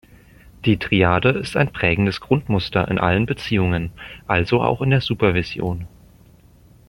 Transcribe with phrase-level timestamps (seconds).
[0.65, 3.91] Die Triade ist ein prägendes Grundmuster in allen Beziehungen,
[4.25, 5.87] also auch in der Supervision.